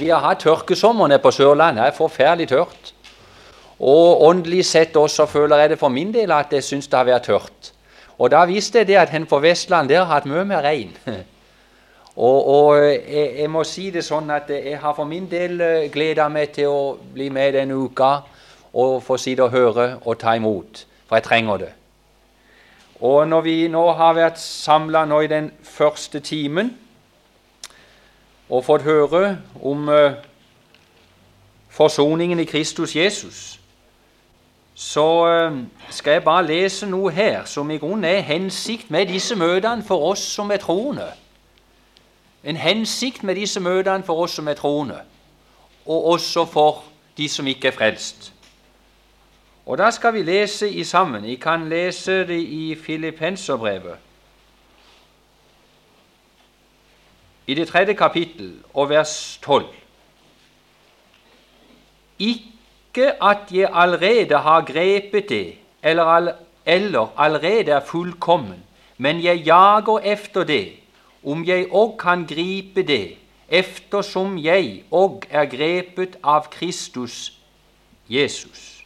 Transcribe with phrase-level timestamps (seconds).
[0.00, 1.82] vi har hatt tørkesommer nede på Sørlandet.
[1.84, 2.94] Det er forferdelig tørt.
[3.80, 7.08] Og åndelig sett også føler jeg det for min del at jeg syns det har
[7.08, 7.70] vært tørt.
[8.20, 10.92] Og da viste jeg det at hen på Vestland der har hatt mye mer regn.
[12.16, 15.88] og, og jeg, jeg, må si det sånn at jeg har for min del eh,
[15.92, 16.82] gleda meg til å
[17.14, 18.12] bli med denne uka
[18.76, 21.72] og få sitte og høre og ta imot, for jeg trenger det.
[23.00, 26.74] Og når vi nå har vært samla nå i den første timen
[28.50, 30.12] og fått høre om uh,
[31.70, 33.60] forsoningen i Kristus Jesus,
[34.74, 35.58] så uh,
[35.90, 40.10] skal jeg bare lese noe her som i grunnen er hensikt med disse møtene for
[40.10, 41.12] oss som er troende.
[42.44, 45.00] En hensikt med disse møtene for oss som er troende,
[45.86, 46.84] og også for
[47.16, 48.32] de som ikke er frelst.
[49.66, 51.24] Og Da skal vi lese i sammen.
[51.24, 54.09] Jeg kan lese det i Filippenserbrevet.
[57.50, 59.64] I det tredje kapittel og vers 12.
[62.18, 66.32] Ikke at jeg allerede har grepet det, eller,
[66.66, 68.62] eller allerede er fullkommen,
[68.98, 70.72] men jeg jager efter det,
[71.26, 73.16] om jeg òg kan gripe det,
[73.48, 77.32] eftersom jeg òg er grepet av Kristus
[78.08, 78.84] Jesus.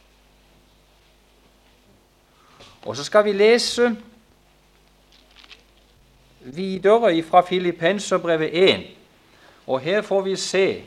[2.85, 3.93] Og så skal vi lese
[6.45, 8.83] videre fra Filippenserbrevet 1.
[9.67, 10.83] Og her får vi se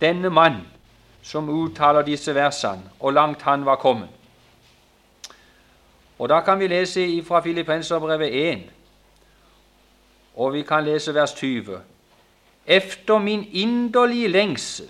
[0.00, 0.56] denne mann
[1.22, 4.08] som uttaler disse versene, og langt han var kommet.
[6.18, 8.58] Og Da kan vi lese fra Filippenserbrevet 1,
[10.36, 11.80] og vi kan lese vers 20.
[12.66, 14.88] Efter min inderlige lengsel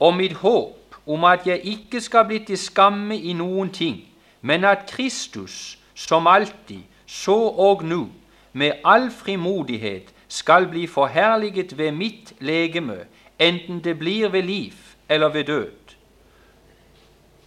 [0.00, 4.04] og mitt håp om at jeg ikke skal bli til skamme i noen ting,
[4.40, 8.06] men at Kristus, som alltid, så og nå,
[8.52, 12.96] med all frimodighet skal bli forherliget ved mitt legeme,
[13.38, 14.72] enten det blir ved liv
[15.08, 15.70] eller ved død.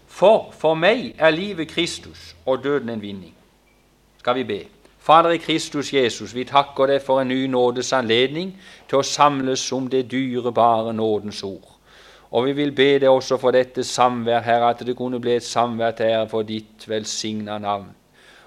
[0.08, 3.34] For for meg er livet Kristus og døden en vinning.
[4.18, 4.60] Skal vi be.
[5.00, 8.56] Fader i Kristus Jesus, vi takker deg for en ny nådes anledning
[8.90, 11.76] til å samles om det dyrebare nådens ord.
[12.32, 15.46] Og vi vil be deg også for dette samvær, Herre, at det kunne bli et
[15.46, 17.92] samvær til ære for ditt velsigna navn.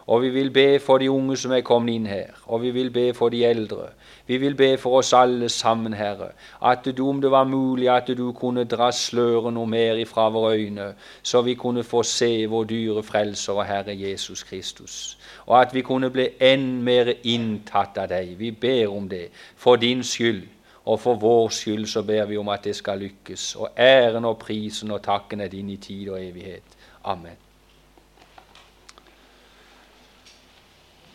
[0.09, 2.89] Og vi vil be for de unge som er kommet inn her, og vi vil
[2.91, 3.91] be for de eldre.
[4.27, 6.31] Vi vil be for oss alle sammen, Herre,
[6.65, 10.55] at du, om det var mulig, at du kunne dra sløret noe mer ifra våre
[10.57, 10.87] øyne,
[11.23, 15.19] så vi kunne få se vår dyre frelser og Herre Jesus Kristus.
[15.47, 18.33] Og at vi kunne bli enn mer inntatt av deg.
[18.39, 19.27] Vi ber om det
[19.57, 20.47] for din skyld.
[20.89, 23.55] Og for vår skyld så ber vi om at det skal lykkes.
[23.61, 26.81] Og æren og prisen og takken er din i tid og evighet.
[27.05, 27.48] Amen.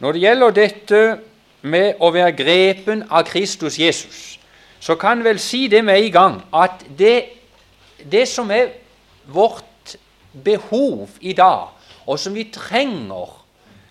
[0.03, 1.01] Når det gjelder dette
[1.61, 4.33] med å være grepen av Kristus Jesus,
[4.83, 7.21] så kan vel si det med en gang at det,
[8.11, 8.73] det som er
[9.31, 9.93] vårt
[10.43, 11.69] behov i dag,
[12.03, 13.31] og som vi trenger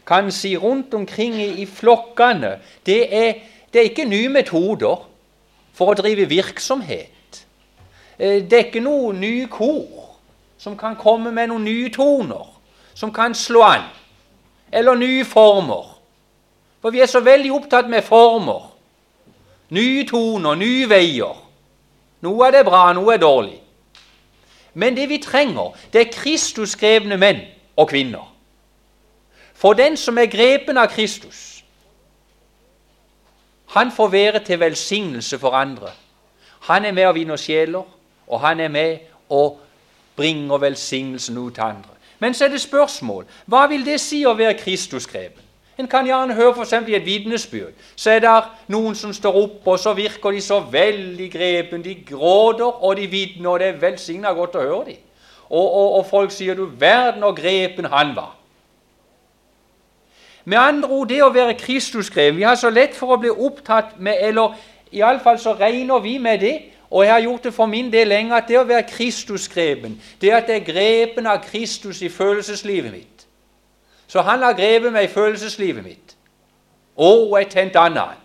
[0.05, 3.33] kan si rundt omkring i, i flokkene, det er,
[3.73, 5.07] det er ikke nye metoder
[5.73, 7.41] for å drive virksomhet.
[8.19, 10.13] Eh, det er ikke noe nye kor
[10.61, 12.53] som kan komme med noen nye toner,
[12.93, 13.89] som kan slå an,
[14.69, 15.92] eller nye former.
[16.83, 18.73] For vi er så veldig opptatt med former.
[19.71, 21.39] Nye toner, nye veier.
[22.23, 23.59] Noe er det bra, noe er dårlig.
[24.75, 27.41] Men det vi trenger, det er Kristus-skrevne menn
[27.77, 28.27] og kvinner.
[29.55, 31.63] For den som er grepen av Kristus,
[33.73, 35.93] han får være til velsignelse for andre.
[36.69, 37.87] Han er med å vinne sjeler,
[38.27, 38.99] og han er med
[39.31, 39.57] å
[40.17, 41.95] bringe velsignelsen ut til andre.
[42.19, 45.42] Men så er det spørsmål hva vil det si å være Kristusgrepen?
[45.79, 46.75] En kan gjerne høre f.eks.
[46.89, 47.73] i et vitnesbyrd.
[47.97, 48.33] Så er det
[48.73, 51.85] noen som står opp, og så virker de så veldig grepen.
[51.85, 55.01] De gråter, og de vitner, og det er velsigna godt å høre dem.
[55.49, 58.37] Og, og, og folk sier du verden og grepen han var.
[60.45, 63.93] Med andre ord, det å være Kristusskreven Vi har så lett for å bli opptatt
[64.03, 64.57] med Eller
[64.91, 66.57] iallfall så regner vi med det,
[66.91, 70.33] og jeg har gjort det for min del lenge, at det å være Kristusskreven, det
[70.35, 73.22] at jeg er grepen av Kristus i følelseslivet mitt
[74.13, 76.17] Så han har grepet meg i følelseslivet mitt.
[77.01, 78.19] Og et tent annet.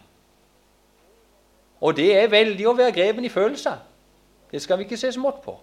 [1.79, 3.77] Og det er veldig å være grepen i følelser.
[4.51, 5.53] Det skal vi ikke se smått på.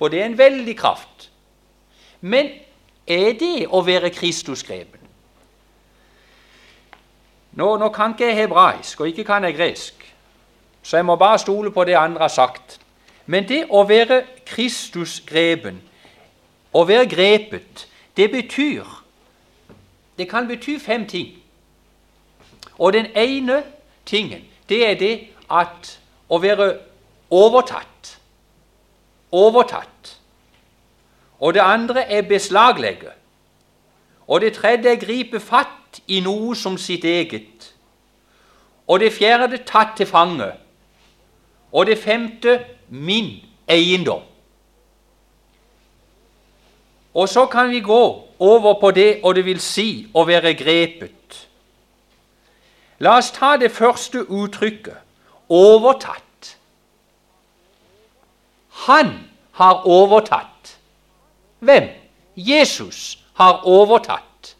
[0.00, 1.26] For det er en veldig kraft.
[2.20, 2.48] Men
[3.04, 5.04] er det å være Kristusskreven?
[7.52, 10.06] Nå, nå kan ikke jeg hebraisk, og ikke kan jeg gresk,
[10.82, 12.78] så jeg må bare stole på det andre har sagt.
[13.26, 15.82] Men det å være Kristus-grepen,
[16.72, 17.86] å være grepet,
[18.16, 18.99] det betyr
[20.20, 21.32] Det kan bety fem ting.
[22.78, 23.62] Og den ene
[24.06, 25.14] tingen, det er det
[25.48, 25.96] at
[26.28, 26.74] å være
[27.30, 28.20] overtatt
[29.32, 30.18] overtatt.
[31.40, 33.10] Og det andre er beslaglegge.
[34.26, 37.74] Og det tredje er gripe fatt i noe som sitt eget.
[38.86, 40.52] Og det fjerde tatt til fange.
[41.72, 43.32] Og det femte min
[43.68, 44.22] eiendom.
[47.14, 51.46] Og så kan vi gå over på det og det vil si å være grepet.
[53.00, 54.98] La oss ta det første uttrykket
[55.48, 56.56] overtatt.
[58.86, 60.76] Han har overtatt.
[61.58, 61.88] Hvem?
[62.36, 64.56] Jesus har overtatt.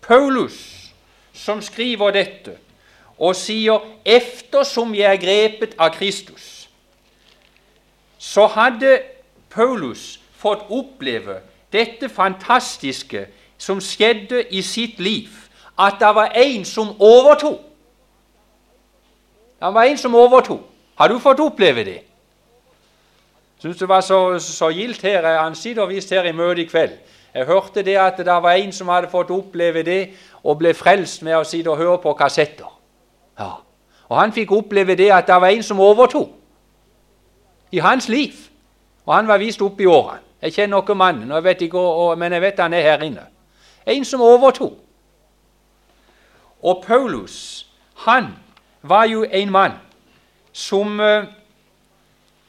[0.00, 0.88] Paulus,
[1.32, 2.58] som skriver dette,
[3.18, 6.68] og sier 'eftersom jeg er grepet av Kristus',
[8.18, 9.02] så hadde
[9.50, 11.40] Paulus fått oppleve
[11.72, 13.26] dette fantastiske
[13.58, 15.28] som skjedde i sitt liv,
[15.78, 17.58] at det var en som overtok.
[19.58, 20.60] Det var en som overtok.
[20.98, 22.00] Har du fått oppleve det?
[23.58, 25.26] Syns det var så, så gildt her.
[25.42, 26.94] Han sitter visst her i møtet i kveld.
[27.34, 30.02] Jeg hørte det at det var en som hadde fått oppleve det
[30.42, 32.70] og ble frelst med å sitte og høre på kassetter.
[33.38, 33.58] Ja.
[34.08, 36.30] Og Han fikk oppleve det at det var en som overtok
[37.72, 38.32] i hans liv.
[39.06, 40.27] Og han var vist opp i årene.
[40.42, 43.24] Jeg kjenner noen mannen, jeg vet ikke, og, men jeg vet han er her inne.
[43.88, 44.76] En som overtok.
[46.62, 47.66] Og Paulus,
[48.06, 48.32] han
[48.82, 49.76] var jo en mann
[50.52, 51.26] som uh,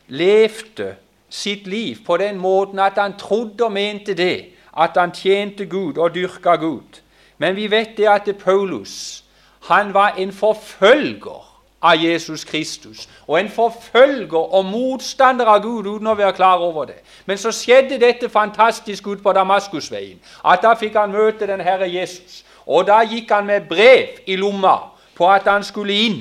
[0.07, 0.95] levde
[1.30, 5.97] sitt liv på den måten at han trodde og mente det, at han tjente Gud
[5.97, 7.01] og dyrka Gud.
[7.38, 9.24] Men vi vet det at Paulus
[9.69, 11.49] han var en forfølger
[11.81, 13.09] av Jesus Kristus.
[13.27, 16.99] Og en forfølger og motstander av Gud uten å være klar over det.
[17.25, 20.19] Men så skjedde dette fantastisk ut på Damaskusveien.
[20.45, 22.43] At da fikk han møte den Herre Jesus.
[22.65, 24.77] Og da gikk han med brev i lomma
[25.15, 26.19] på at han skulle inn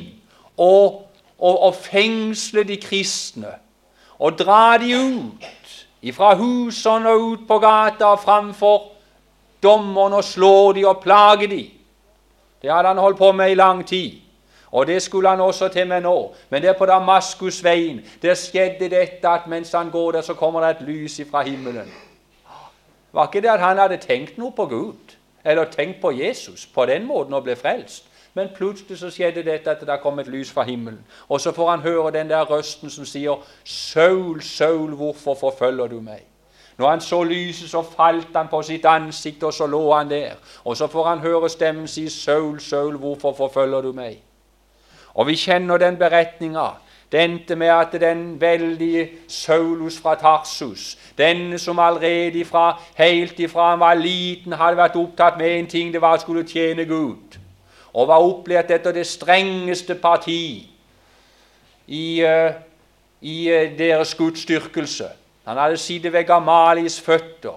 [0.56, 1.08] og,
[1.38, 3.52] og, og fengsle de kristne.
[4.18, 8.86] Og dra de ut fra husene og ut på gata og framfor
[9.62, 11.62] dommerne og slå de og plage de.
[12.62, 14.18] Det hadde han holdt på med i lang tid.
[14.70, 16.34] Og det skulle han også til med nå.
[16.50, 20.60] Men det er på Damaskusveien der skjedde dette at mens han går der, så kommer
[20.60, 21.92] det et lys fra himmelen.
[23.12, 26.86] Var ikke det at han hadde tenkt noe på Gud, eller tenkt på Jesus på
[26.86, 28.04] den måten og ble frelst?
[28.34, 31.00] Men plutselig så skjedde dette at det kom et lys fra himmelen.
[31.28, 33.34] Og så får han høre den der røsten som sier,
[33.64, 36.26] 'Saul, Saul, hvorfor forfølger du meg?'
[36.78, 40.32] Når han så lyset, så falt han på sitt ansikt, og så lå han der.
[40.64, 44.27] Og så får han høre stemmen si, 'Saul, Saul, hvorfor forfølger du meg?'
[45.18, 46.68] Og vi kjenner den beretninga.
[47.12, 53.70] Det endte med at den veldige Saulus fra Tarsus, denne som allerede ifra, helt ifra
[53.70, 57.38] han var liten, hadde vært opptatt med en ting, det var å skulle tjene Gud,
[57.94, 60.68] og var opplært etter det strengeste parti
[61.86, 62.52] i, uh,
[63.24, 65.08] i uh, deres gudsdyrkelse.
[65.48, 67.56] Han hadde sittet ved Gamalies føtter,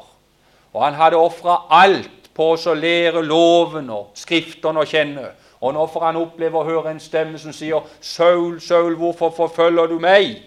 [0.72, 5.28] og han hadde ofra alt på å lære loven og skriftene å kjenne.
[5.62, 9.86] Og nå får han oppleve å høre en stemme som sier, 'Saul, Saul, hvorfor forfølger
[9.86, 10.42] du meg?'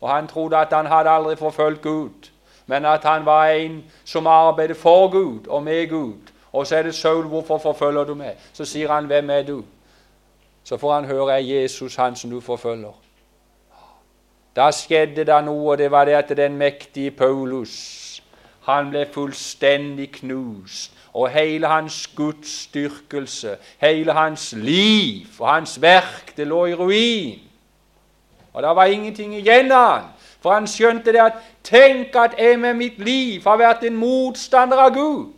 [0.00, 2.30] Og han trodde at han hadde aldri forfulgt Gud,
[2.66, 6.32] men at han var en som arbeidet for Gud og med Gud.
[6.52, 9.64] Og så er det 'Saul, hvorfor forfølger du meg?' Så sier han, 'Hvem er du?'
[10.64, 12.94] Så får han høre, 'Er Jesus han som du forfølger?'
[14.56, 18.22] Da skjedde det noe, og det var det at den mektige Paulus
[18.62, 26.46] han ble fullstendig knust og hele hans gudsdyrkelse, hele hans liv og hans verk, det
[26.46, 27.40] lå i ruin.
[28.52, 30.04] Og det var ingenting igjen av han,
[30.40, 34.78] for han skjønte det at Tenk at jeg med mitt liv har vært en motstander
[34.80, 35.34] av Gud.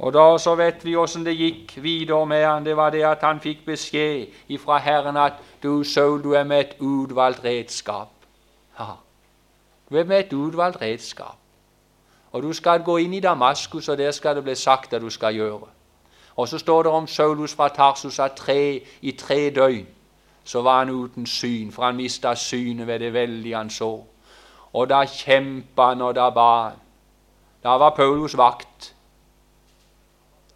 [0.00, 2.64] Og da så vet vi åssen det gikk videre med han.
[2.64, 4.32] Det var det at han fikk beskjed
[4.62, 8.14] fra Herren at du, Saul, du er med et utvalgt redskap.
[8.78, 8.96] Ja,
[9.90, 11.39] du er med et utvalgt redskap.
[12.32, 15.10] Og du skal gå inn i Damaskus, og der skal det bli sagt at du
[15.10, 15.66] skal gjøre.
[16.36, 19.86] Og så står det om Saulus fra Tarsus at tre, i tre døgn
[20.44, 24.02] så var han uten syn, for han mista synet ved det veldige han så.
[24.72, 26.78] Og da kjempa han, og da ba han.
[27.62, 28.94] Da var Paulus vakt.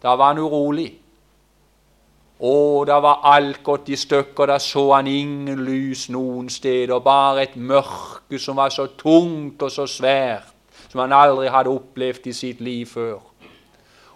[0.03, 0.89] Da var han urolig.
[2.39, 4.49] Å, da var alt gått i stykker.
[4.49, 9.71] Da så han ingen lys noen steder, bare et mørke som var så tungt og
[9.71, 10.54] så svært
[10.95, 13.17] som han aldri hadde opplevd i sitt liv før.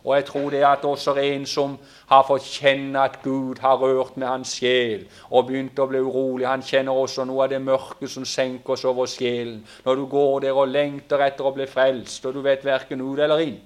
[0.04, 1.74] Og jeg tror det at også en som
[2.08, 6.46] har fått kjenne at Gud har rørt med hans sjel og begynt å bli urolig,
[6.48, 9.58] han kjenner også noe av det mørke som senker seg over sjelen.
[9.84, 13.20] Når du går der og lengter etter å bli frelst, og du vet verken ut
[13.20, 13.60] eller inn.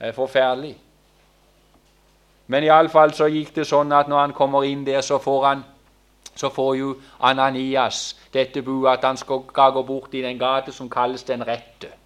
[0.00, 0.74] Det er forferdelig.
[2.50, 5.64] Men iallfall så gikk det sånn at når han kommer inn der, så får han
[6.34, 6.90] så får jo
[7.20, 11.99] Ananias dette budet at han skal gå bort i den gate som kalles Den rette.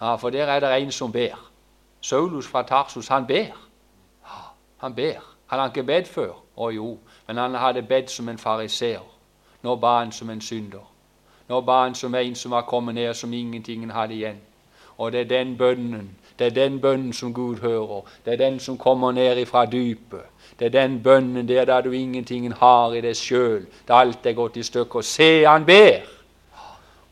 [0.00, 1.50] Ja, For der er det en som ber.
[2.00, 3.38] Saulus fra Tarsus, han ber.
[4.24, 4.40] Ja,
[4.76, 5.20] han ber.
[5.46, 6.32] Hadde han ikke bedt før?
[6.56, 9.04] Å jo, men han hadde bedt som en fariseer.
[9.62, 10.84] Nå ba han som en synder.
[11.48, 14.40] Nå ba han som en som var kommet ned, som ingenting hadde igjen.
[14.98, 18.02] Og det er den bønnen det er den bønnen som Gud hører.
[18.24, 20.20] Det er den som kommer ned ifra dypet.
[20.58, 24.32] Det er den bønnen der da du ingenting har i deg sjøl, da alt er
[24.32, 25.02] gått i stykker.
[25.02, 26.06] Se, han ber!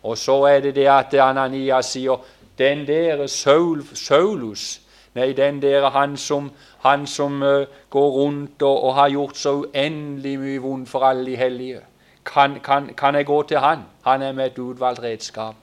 [0.03, 2.23] Og så er det det at Ananias sier
[2.59, 4.81] den der Saul, Saulus
[5.17, 9.53] Nei, den der han som, han som uh, går rundt og, og, har gjort så
[9.53, 11.81] uendelig mye vondt for alle de hellige.
[12.27, 13.79] Kan, kan, kan jeg gå til han?
[14.05, 15.55] Han er med et utvalgt redskap.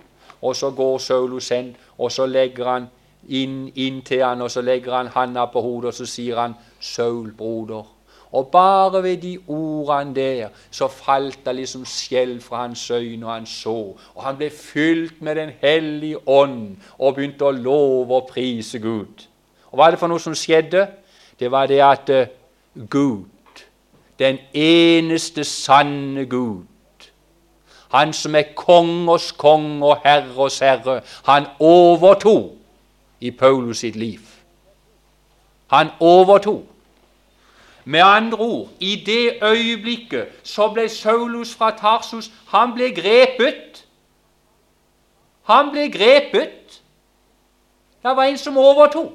[0.42, 2.88] Og så går Saulus hen, og så legger han
[3.30, 6.56] inn, inn til han, og så legger han handa på hodet, og så sier han
[6.82, 7.86] 'Saul, broder'.
[8.34, 13.34] Og bare ved de ordene der så falt det liksom skjell fra hans øyne, og
[13.34, 13.94] han så.
[14.16, 19.28] Og han ble fylt med Den hellige ånd og begynte å love og prise Gud.
[19.70, 20.88] Og Hva er det for noe som skjedde?
[21.40, 22.26] Det var det at uh,
[22.90, 23.64] Gud,
[24.20, 26.66] den eneste sanne Gud,
[27.94, 32.56] han som er kongers konge og herres herre, han overtok
[33.22, 34.22] i Paulus sitt liv.
[35.68, 36.73] Han overtok.
[37.86, 43.86] Med andre ord, i det øyeblikket så ble Saulus fra Tarsus Han ble grepet.
[45.44, 46.82] Han ble grepet.
[48.04, 49.14] Det var en som overtok.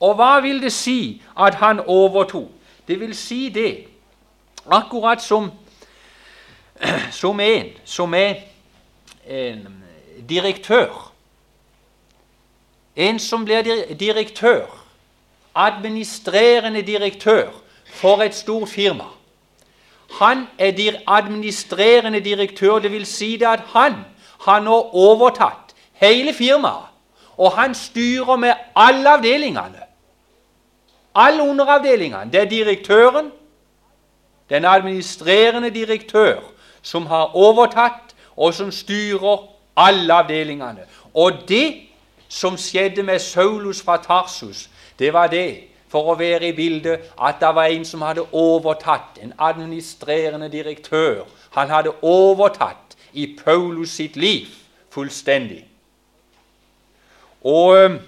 [0.00, 2.50] Og hva vil det si at han overtok?
[2.88, 3.86] Det vil si det,
[4.66, 5.50] akkurat som,
[7.20, 8.34] som en som er
[9.26, 9.84] en
[10.28, 11.12] direktør
[12.96, 13.62] en som blir
[14.00, 14.81] direktør,
[15.54, 17.48] administrerende direktør
[17.86, 19.04] for et stort firma.
[20.20, 23.08] Han er administrerende direktør, dvs.
[23.08, 23.94] Si at han
[24.40, 26.88] har nå overtatt hele firmaet.
[27.36, 29.82] Og han styrer med alle avdelingene.
[31.14, 32.32] Alle underavdelingene.
[32.32, 33.32] Det er direktøren,
[34.50, 36.40] den administrerende direktør,
[36.82, 40.84] som har overtatt, og som styrer alle avdelingene.
[41.14, 41.80] Og det
[42.28, 44.68] som skjedde med Saulus fra Tarsus,
[44.98, 49.18] det var det, for å være i bildet, at det var en som hadde overtatt,
[49.20, 51.26] en administrerende direktør.
[51.56, 54.48] Han hadde overtatt i Paulus sitt liv
[54.90, 55.66] fullstendig.
[57.44, 57.98] Og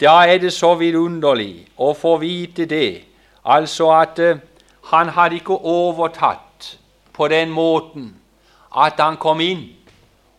[0.00, 3.02] da er det så vidunderlig å få vite det,
[3.44, 4.20] altså at
[4.92, 6.78] han hadde ikke overtatt
[7.12, 8.12] på den måten
[8.76, 9.66] at han kom inn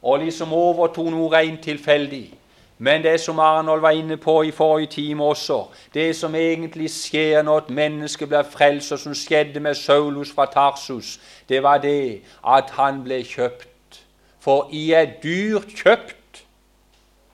[0.02, 2.39] og liksom overtok noe rent tilfeldig.
[2.82, 7.42] Men det som Arnold var inne på i forrige time også, det som egentlig skjer
[7.44, 11.20] når et menneske blir frelst, og som skjedde med Saulus fra Tarsus,
[11.50, 14.00] det var det at han ble kjøpt.
[14.40, 16.46] For I er dyrt kjøpt.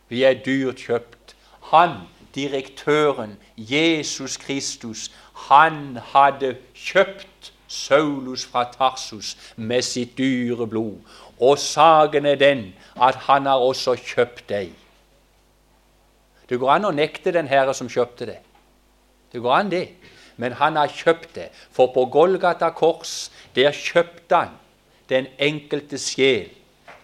[0.10, 1.36] Vi er dyrt kjøpt.
[1.70, 1.94] Han,
[2.36, 5.12] direktøren, Jesus Kristus,
[5.50, 10.98] han hadde kjøpt Saulus fra Tarsus med sitt dyre blod.
[11.40, 14.74] Og saken er den at han har også kjøpt deg.
[16.50, 18.40] Det går an å nekte den herre som kjøpte det.
[19.34, 19.88] Det går an, det.
[20.38, 21.50] Men han har kjøpt det.
[21.72, 24.54] For på Golgata kors, der kjøpte han
[25.10, 26.50] den enkelte sjel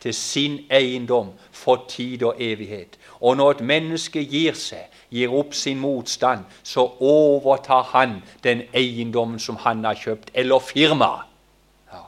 [0.02, 2.98] til sin eiendom for tid og evighet.
[3.22, 9.40] Og når et menneske gir seg, gir opp sin motstand, så overtar han den eiendommen
[9.40, 11.28] som han har kjøpt, eller firmaet.
[11.94, 12.08] Ja.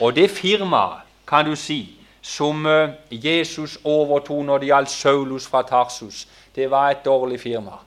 [0.00, 5.62] Og det firmaet kan du si, som eh, Jesus overtok når det gjaldt Saulus fra
[5.62, 7.78] Tarsus, det var et dårlig firma.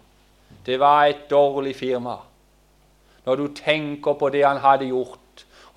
[0.65, 2.15] Det var et dårlig firma.
[3.25, 5.19] Når du tenker på det han hadde gjort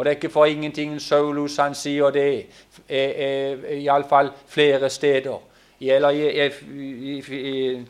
[0.01, 2.47] Og det er ikke for ingenting Saulus han sier det,
[2.89, 5.37] iallfall flere steder.
[5.81, 7.85] Eller i, i, i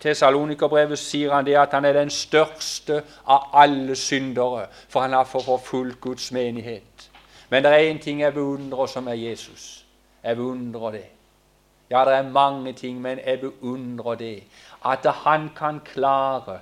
[0.00, 2.98] Tessalonikerbrevet sier han det at han er den største
[3.30, 7.10] av alle syndere, for han har forfulgt Guds menighet.
[7.50, 9.84] Men det er én ting jeg beundrer, som er Jesus.
[10.24, 11.04] Jeg beundrer det.
[11.90, 14.42] Ja, det er mange ting, men jeg beundrer det.
[14.84, 16.60] At han kan klare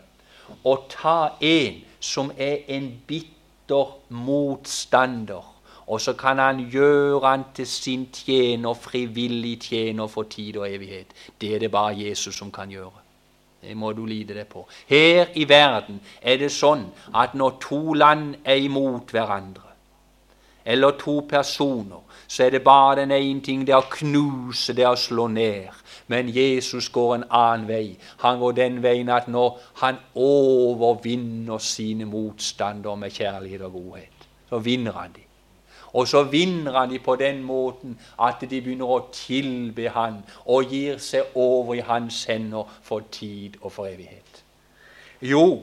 [0.65, 5.45] å ta en som er en bitter motstander,
[5.87, 11.13] og så kan han gjøre han til sin tjener, frivillig tjener for tid og evighet.
[11.41, 13.01] Det er det bare Jesus som kan gjøre.
[13.65, 14.67] Det må du lide deg på.
[14.89, 16.85] Her i verden er det sånn
[17.17, 19.64] at når to land er imot hverandre,
[20.65, 24.85] eller to personer, så er det bare den ene ting det er å knuse, det
[24.85, 25.69] er å slå ned.
[26.07, 27.97] Men Jesus går en annen vei.
[28.25, 34.59] Han går den veien at når han overvinner sine motstandere med kjærlighet og godhet, så
[34.59, 35.29] vinner han dem.
[35.95, 40.73] Og så vinner han dem på den måten at de begynner å tilbe han og
[40.73, 44.43] gir seg over i hans hender for tid og for evighet.
[45.23, 45.63] Jo,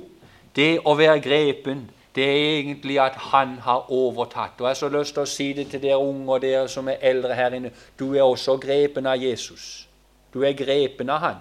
[0.55, 4.51] det å være grepen det er egentlig at han har overtatt.
[4.59, 6.87] Og Jeg har så lyst til å si det til dere unge og dere som
[6.87, 7.71] er eldre her inne.
[7.99, 9.87] Du er også grepen av Jesus.
[10.33, 11.39] Du er grepen av han.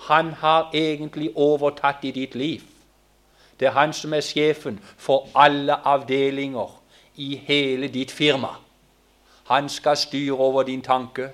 [0.00, 2.62] Han har egentlig overtatt i ditt liv.
[3.60, 6.70] Det er han som er sjefen for alle avdelinger
[7.16, 8.56] i hele ditt firma.
[9.44, 11.28] Han skal styre over din tanke.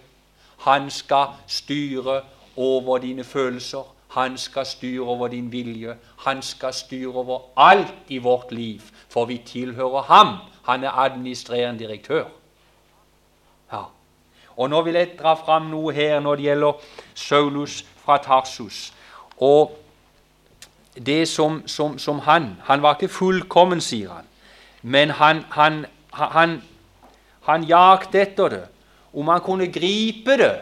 [0.59, 2.23] Han skal styre
[2.57, 3.96] over dine følelser.
[4.17, 5.97] Han skal styre over din vilje.
[6.19, 10.37] Han skal styre over alt i vårt liv, for vi tilhører ham.
[10.65, 12.25] Han er administrerende direktør.
[13.73, 13.83] Ja.
[14.57, 16.73] Og Nå vil jeg dra fram noe her når det gjelder
[17.15, 18.95] Saulus fra Tarsus.
[19.37, 19.77] Og
[21.07, 24.25] det som, som, som han Han var ikke fullkommen, sier han,
[24.83, 26.63] men han, han, han,
[27.43, 28.65] han jakte etter det.
[29.13, 30.55] Om han kunne gripe det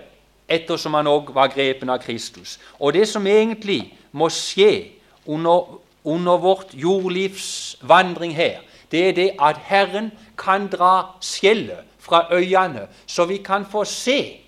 [0.49, 2.59] ettersom han òg var grepen av Kristus.
[2.79, 4.91] Og det som egentlig må skje
[5.27, 8.61] under, under vårt jordlivs vandring her,
[8.93, 14.41] det er det at Herren kan dra skjellet fra øynene, så vi kan få se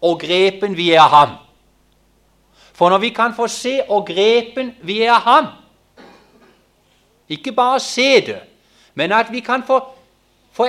[0.00, 1.38] og grepen vi er ham.
[2.72, 5.46] For når vi kan få se og grepen vi er ham
[7.28, 8.40] Ikke bare se det,
[8.94, 9.80] men at vi kan få,
[10.52, 10.66] få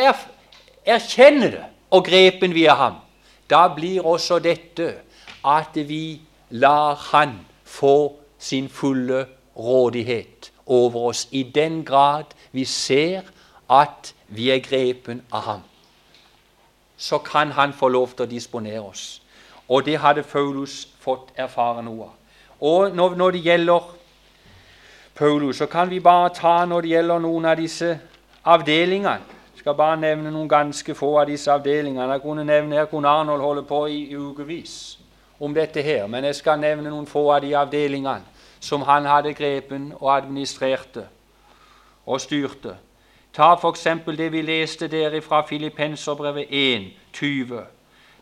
[0.86, 2.98] erkjenne det og grepen vi er ham
[3.50, 4.94] da blir også dette
[5.46, 9.26] at vi lar Han få sin fulle
[9.58, 13.22] rådighet over oss i den grad vi ser
[13.70, 15.62] at vi er grepen av ham.
[16.98, 19.22] Så kan han få lov til å disponere oss.
[19.70, 22.16] Og det hadde Paulus fått erfare noe av.
[22.60, 23.80] Og når, det gjelder
[25.16, 28.00] Paulus, så kan vi bare ta når det gjelder noen av disse
[28.44, 32.12] avdelingene skal bare nevne noen ganske få av disse avdelingene.
[32.14, 35.00] Jeg kunne nevne, Her kunne Arnold holde på i, i ukevis
[35.40, 38.24] om dette her, men jeg skal nevne noen få av de avdelingene
[38.60, 41.06] som han hadde grepen og administrerte
[42.06, 42.76] og styrte.
[43.34, 43.88] Ta f.eks.
[44.18, 47.60] det vi leste der fra Filippenserbrevet 1, 20.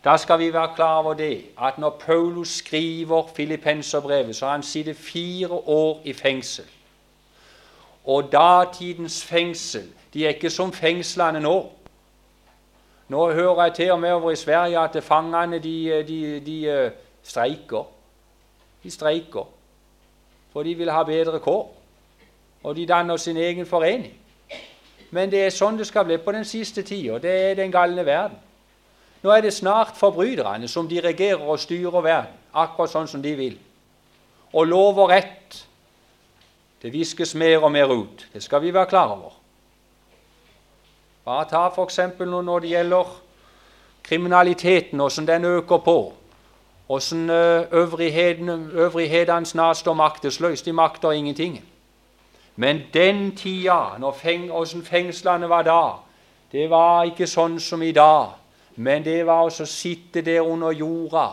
[0.04, 4.62] Da skal vi være klar over det at når Paulus skriver Filippenserbrevet, så har han
[4.62, 6.64] sittet fire år i fengsel.
[8.04, 11.56] Og datidens fengsel de er ikke som fengslene nå.
[13.08, 16.90] Nå hører jeg til og med over i Sverige at fangene de, de, de eh,
[17.22, 17.84] streiker.
[18.82, 19.48] De streiker.
[20.52, 21.74] For de vil ha bedre kår.
[22.62, 24.12] Og de danner sin egen forening.
[25.10, 27.16] Men det er sånn det skal bli på den siste tida.
[27.22, 28.36] Det er den galne verden.
[29.22, 33.56] Nå er det snart forbryterne som dirigerer og styrer verden, akkurat sånn som de vil.
[34.52, 35.56] Og lov og rett,
[36.82, 38.28] det viskes mer og mer ut.
[38.32, 39.37] Det skal vi være klar over.
[41.28, 41.98] Bare ta f.eks.
[42.18, 43.08] når det gjelder
[44.02, 46.14] kriminaliteten, hvordan den øker på.
[46.86, 50.64] Hvordan eh, øvrighetene snart står maktesløst.
[50.64, 51.64] De makter ingenting.
[52.56, 55.82] Men den tida, når feng, hvordan fengslene var da,
[56.52, 58.32] det var ikke sånn som i dag.
[58.76, 61.28] Men det var å sitte der under jorda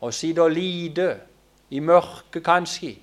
[0.00, 1.20] og sitte og lide,
[1.70, 2.96] i mørket kanskje.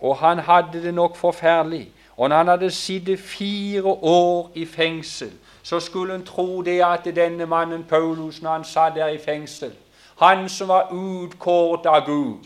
[0.00, 1.90] Og han hadde det nok forferdelig.
[2.20, 7.04] Og når han hadde sittet fire år i fengsel, så skulle en tro det at
[7.16, 9.72] denne mannen Paulus, når han satt der i fengsel
[10.16, 12.44] Han som var utkåret av Gud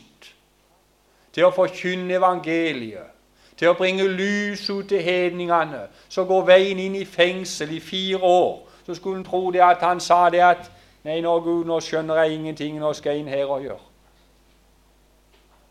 [1.32, 3.10] til å forkynne evangeliet,
[3.58, 8.22] til å bringe lys ut til hedningene, så går veien inn i fengsel i fire
[8.22, 8.60] år.
[8.86, 10.70] Så skulle en tro det at han sa det at
[11.04, 13.82] Nei, nå Gud, nå skjønner jeg ingenting, nå skal jeg inn her og gjøre.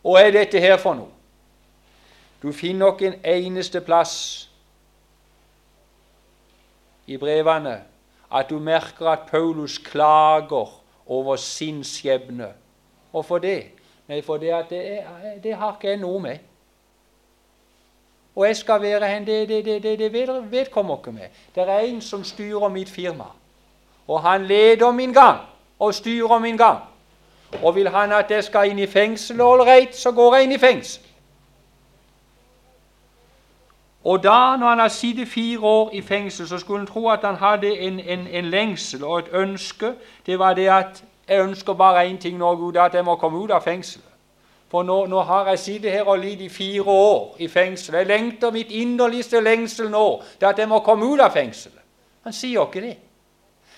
[0.04, 1.23] Og er dette her for noe?
[2.44, 4.50] Du finner nok en eneste plass
[7.08, 7.78] i brevene
[8.34, 12.48] at du merker at Paulus klager over sin skjebne.
[13.12, 13.64] Hvorfor det?
[14.08, 16.38] Nei, for det, at det, er, det har ikke jeg noe med.
[18.36, 20.12] Og jeg skal være hen, det, det, det,
[20.52, 21.32] vedkommer ikke meg.
[21.56, 23.30] Det er en som styrer mitt firma.
[24.08, 25.40] Og han leder min gang
[25.80, 26.80] og styrer min gang.
[27.62, 30.60] Og vil han at jeg skal inn i fengsel, ålreit, så går jeg inn i
[30.60, 31.03] fengsel.
[34.04, 37.20] Og da, når han har sittet fire år i fengsel, så skulle en tro at
[37.24, 39.94] han hadde en, en, en, lengsel og et ønske.
[40.26, 43.40] Det var det at jeg ønsker bare én ting nå, Gud, at jeg må komme
[43.40, 44.10] ut av fengselet.
[44.74, 47.96] For nå, nå har jeg sittet her og lidd i fire år i fengsel.
[47.96, 51.78] Jeg lengter mitt inderligste lengsel nå det at jeg må komme ut av fengselet.
[52.24, 52.96] Han sier jo ikke det.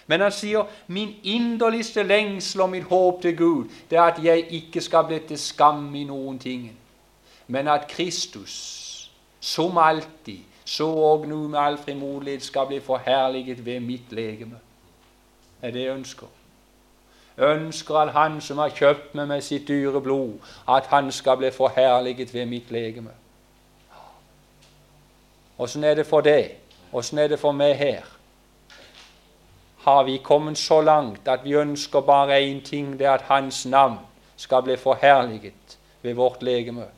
[0.07, 4.47] Men han sier min inderligste lengsel og mitt håp til Gud det er at jeg
[4.49, 6.69] ikke skal bli til skam i noen ting,
[7.47, 8.55] men at Kristus,
[9.45, 14.57] som alltid, så og nå med all frimodighet skal bli forherliget ved mitt legeme.
[15.61, 16.27] Er det jeg ønsker.
[17.37, 20.33] Jeg ønsker at Han som har kjøpt meg med sitt dyre blod,
[20.69, 23.13] at Han skal bli forherliget ved mitt legeme.
[25.59, 26.57] Åssen er det for deg?
[26.93, 28.01] Åssen er det for meg her?
[29.85, 33.65] Har vi kommet så langt at vi ønsker bare én ting, det er at Hans
[33.65, 33.99] navn
[34.37, 36.94] skal bli forherliget ved vårt legeme?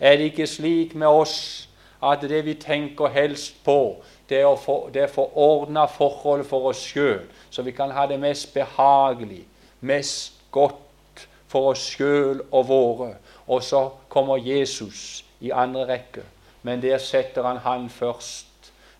[0.00, 1.68] Er det ikke slik med oss
[2.02, 6.44] at det vi tenker helst på, det er å få, det er få ordna forhold
[6.46, 9.42] for oss sjøl, så vi kan ha det mest behagelig,
[9.80, 13.14] mest godt for oss sjøl og våre.
[13.48, 16.26] Og så kommer Jesus i andre rekke.
[16.62, 18.46] Men der setter han Han først.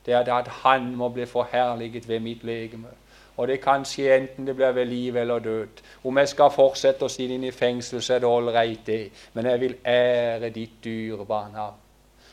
[0.06, 2.88] Det er at Han må bli forherliget ved mitt legeme.
[3.38, 5.82] Og det kan skje enten det blir ved liv eller død.
[6.04, 9.02] Om jeg skal fortsette å sitte inne i fengsel, så er det ålreit, det.
[9.34, 11.84] Men jeg vil ære ditt dyrebare navn.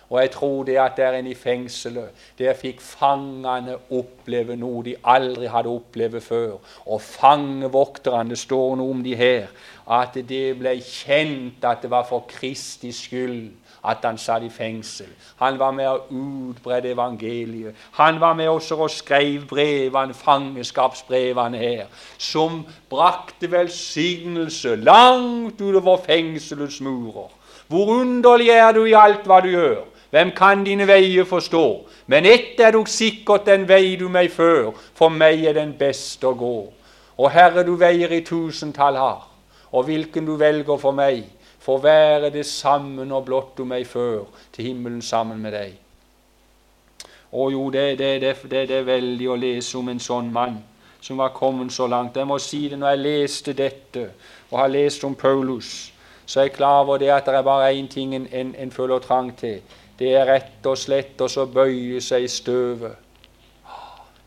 [0.09, 4.93] Og jeg tror det at der inne i fengselet, der fikk fangene oppleve noe de
[5.01, 6.57] aldri hadde opplevd før.
[6.85, 9.49] Og fangevokterne, det står noe om de her,
[9.89, 13.49] at det ble kjent at det var for Kristis skyld
[13.85, 15.09] at han satt i fengsel.
[15.39, 17.75] Han var med og utbrede evangeliet.
[17.99, 21.85] Han var med også og skrev brevene, fangeskapsbrevene her,
[22.17, 27.29] som brakte velsignelse langt utover fengselets murer.
[27.67, 29.83] Hvor underlig er du i alt hva du gjør?
[30.09, 31.65] Hvem kan dine veier forstå?
[32.07, 36.29] Men ett er dog sikkert den vei du meg før, for meg er den beste
[36.29, 36.57] å gå.
[37.17, 39.25] Og Herre, du veier i tusentall har,
[39.71, 41.25] og hvilken du velger for meg,
[41.65, 45.73] får være det samme når blott du meg før til himmelen sammen med deg.
[47.35, 50.61] Å jo, det, det, det, det, er veldig å lese om en sånn mann
[51.01, 52.17] som var kommet så langt.
[52.17, 54.05] Jeg må si det når jeg leste dette
[54.51, 55.91] og har lest om Paulus,
[56.25, 58.71] så er jeg klar over det at det er bare én ting en, en, en
[58.71, 59.59] føler trang til
[59.99, 63.01] det er rett og slett å bøye seg i støvet.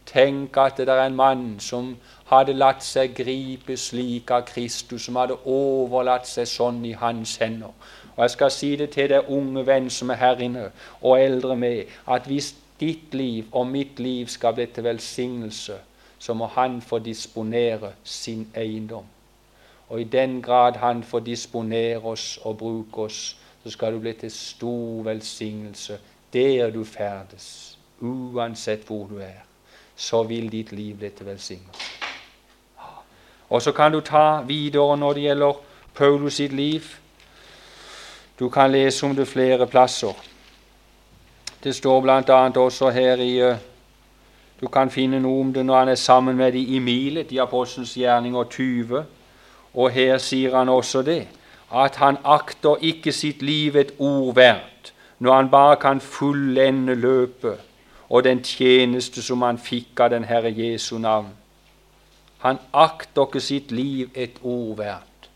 [0.08, 1.90] Tenk at det er en mann som
[2.28, 7.72] hadde latt seg gripe slik av Kristus, som hadde overlatt seg sånn i hans hender.
[8.16, 11.56] Og Jeg skal si det til deg unge venn som er her inne, og eldre
[11.56, 15.78] med, at hvis ditt liv og mitt liv skal bli til velsignelse,
[16.18, 19.06] så må han få disponere sin eiendom.
[19.88, 24.12] Og i den grad han får disponere oss og bruke oss, så skal du bli
[24.12, 25.98] til stor velsignelse
[26.32, 27.78] der du ferdes.
[28.00, 29.46] Uansett hvor du er,
[29.96, 31.87] så vil ditt liv bli til velsignelse.
[33.50, 35.52] Og så kan du ta videre når det gjelder
[35.94, 36.82] Paulus sitt liv.
[38.38, 40.12] Du kan lese om det flere plasser.
[41.64, 42.50] Det står bl.a.
[42.56, 43.56] også her i eh,
[44.60, 47.38] Du kan finne noe om det når han er sammen med de i Milet, i
[47.38, 49.04] Apostelens gjerninger 20.
[49.74, 51.26] Og her sier han også det
[51.70, 57.58] at han akter ikke sitt liv et ord verdt når han bare kan fullende løpet
[58.08, 61.28] og den tjeneste som han fikk av den Herre Jesu navn.
[62.38, 65.30] Han akter ikke sitt liv et ord verdt.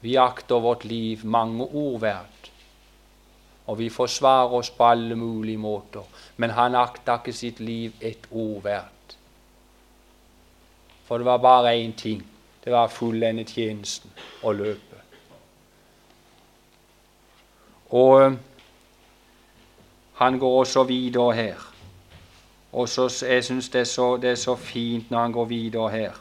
[0.00, 2.50] Vi akter vårt liv mange ord verdt,
[3.66, 6.02] og vi forsvarer oss på alle mulige måter,
[6.36, 9.16] men han akter ikke sitt liv et ord verdt.
[11.04, 12.26] For det var bare én ting
[12.64, 14.12] det var å fullende tjenesten
[14.44, 14.98] og løpe.
[17.96, 18.36] Og eh,
[20.20, 21.69] han går også videre her.
[22.72, 23.86] Og så, Jeg syns det,
[24.22, 26.12] det, er så fint når han går videre her.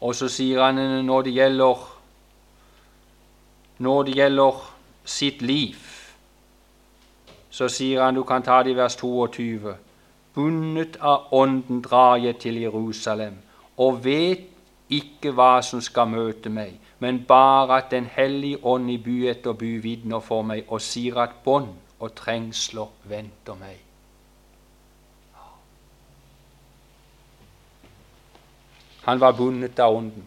[0.00, 1.92] Og så sier han når det gjelder
[3.78, 4.72] Når det gjelder
[5.04, 5.76] sitt liv,
[7.50, 9.74] så sier han, du kan ta det i vers 22
[10.34, 13.38] Bundet av Ånden drar jeg til Jerusalem
[13.76, 14.44] og vet
[14.92, 19.52] ikke hva som skal møte meg, men bare at Den hellige ånd i by etter
[19.52, 23.85] by vitner for meg og sier at bånd og trengsler venter meg.
[29.06, 30.24] Han var bundet av Ånden.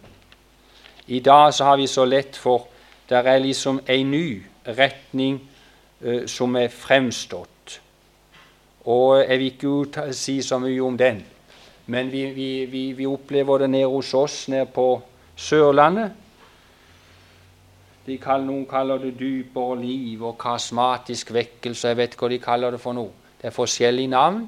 [1.06, 2.68] I dag så har vi så lett for
[3.10, 5.40] Det er liksom en ny retning
[6.02, 7.80] eh, som er fremstått.
[8.86, 11.24] Og jeg vil ikke si så mye om den.
[11.90, 15.02] Men vi, vi, vi, vi opplever det nede hos oss, nede på
[15.36, 16.12] Sørlandet.
[18.06, 21.88] De kaller, noen kaller det dypere liv og karismatisk vekkelse.
[21.90, 23.10] Jeg vet hva de kaller det for noe.
[23.42, 24.46] Det er forskjellige navn.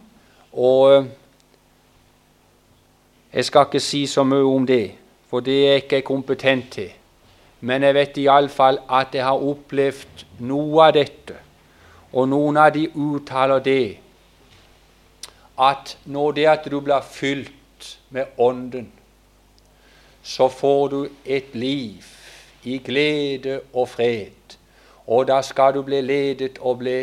[0.53, 1.09] Og eh,
[3.33, 4.91] jeg skal ikke si så mye om det,
[5.29, 6.89] for det er jeg ikke kompetent til.
[7.61, 11.37] Men jeg vet iallfall at jeg har opplevd noe av dette.
[12.11, 13.97] Og noen av de uttaler det
[15.61, 18.89] at når det at du blir fylt med Ånden,
[20.23, 22.03] så får du et liv
[22.63, 24.57] i glede og fred.
[25.07, 26.99] Og da skal du bli ledet og bli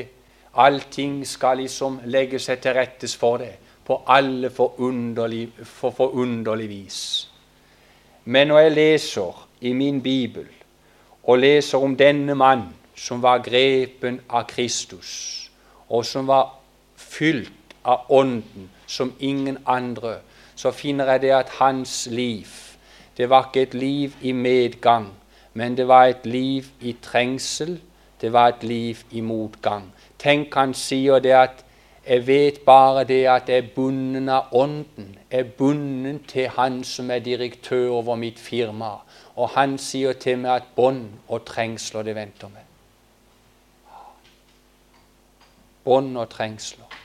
[0.59, 7.29] Allting skal liksom legge seg til rettes for deg på alle forunderlig, for forunderlig vis.
[8.25, 10.47] Men når jeg leser i min bibel
[11.25, 15.11] og leser om denne mann som var grepen av Kristus,
[15.89, 16.59] og som var
[16.97, 20.19] fylt av Ånden som ingen andre,
[20.57, 22.47] så finner jeg det at hans liv
[23.17, 25.09] det var ikke et liv i medgang,
[25.55, 27.81] men det var et liv i trengsel,
[28.21, 29.89] det var et liv i motgang.
[30.19, 31.65] Tenk, han sier det at
[32.09, 35.19] jeg vet bare det at jeg er bunden av Ånden.
[35.31, 38.91] Jeg er bunden til Han som er direktør over mitt firma.
[39.37, 42.65] Og han sier til meg at bånd og trengsler, det venter meg.
[45.85, 46.97] Bånd og trengsler.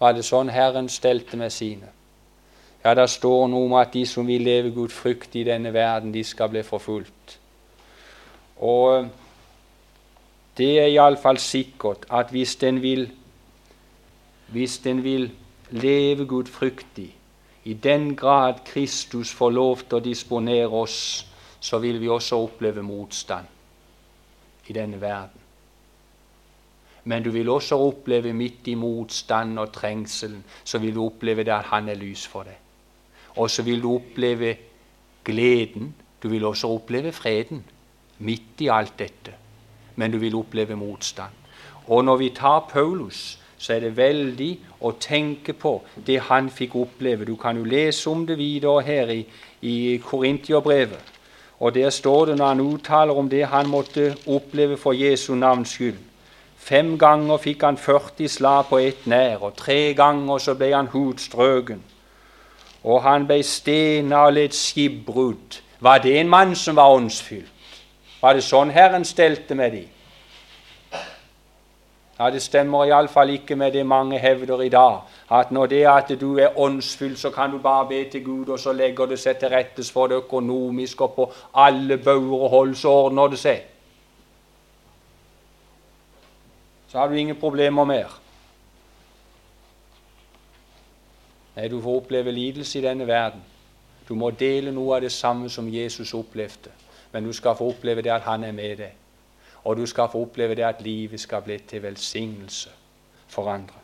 [0.00, 1.88] Var det sånn Herren stelte med sine?
[2.84, 6.24] Ja, det står noe om at de som vil leve frykt i denne verden, de
[6.24, 7.38] skal bli forfulgt.
[8.58, 9.06] Og
[10.58, 13.10] det er iallfall sikkert at hvis den vil
[14.52, 15.30] hvis den vil
[15.70, 17.14] leve gudfryktig,
[17.64, 21.26] i den grad Kristus får lov til å disponere oss,
[21.60, 23.46] så vil vi også oppleve motstand
[24.66, 25.38] i denne verden.
[27.04, 31.54] Men du vil også oppleve midt i motstand og trengselen, så vil du oppleve det
[31.54, 32.58] at Han er lys for deg.
[33.36, 34.56] Og så vil du oppleve
[35.24, 35.94] gleden.
[36.22, 37.64] Du vil også oppleve freden
[38.18, 39.34] midt i alt dette.
[39.96, 41.32] Men du vil oppleve motstand.
[41.86, 44.50] Og når vi tar Paulus, så er det veldig
[44.82, 47.26] å tenke på det han fikk oppleve.
[47.28, 49.20] Du kan jo lese om det videre her i,
[49.62, 51.12] i Korintierbrevet.
[51.62, 55.76] Og der står det når han uttaler om det han måtte oppleve for Jesu navns
[55.76, 56.00] skyld.
[56.58, 60.90] Fem ganger fikk han 40 slag på ett nær, og tre ganger så ble han
[60.90, 61.82] hudstrøken.
[62.82, 65.62] Og han ble stena og led skipbrudd.
[65.78, 67.50] Var det en mann som var åndsfylt?
[68.22, 69.90] Var det sånn Herren stelte med dem?
[72.22, 75.00] Ja, Det stemmer iallfall ikke med det mange hevder i dag.
[75.30, 78.48] At når det er at du er åndsfull, så kan du bare be til Gud,
[78.48, 82.50] og så legger det seg til rettes for det økonomisk, og på alle bauger og
[82.50, 83.62] hold så ordner det seg.
[86.88, 88.18] Så har du ingen problemer mer.
[91.56, 93.42] Nei, du får oppleve lidelse i denne verden.
[94.08, 96.70] Du må dele noe av det samme som Jesus opplevde,
[97.12, 99.01] men du skal få oppleve det at han er med deg.
[99.64, 102.70] Og du skal få oppleve det at livet skal bli til velsignelse
[103.28, 103.78] for andre.